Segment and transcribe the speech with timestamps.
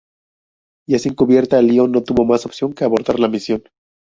[0.89, 3.61] Ya sin cubierta, Lyon no tuvo más opción que abortar la misión.